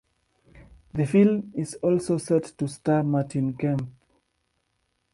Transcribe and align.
The 0.93 1.05
film 1.05 1.51
is 1.53 1.75
also 1.75 2.17
set 2.17 2.45
to 2.57 2.67
star 2.67 3.03
Martin 3.03 3.53
Kemp. 3.53 3.87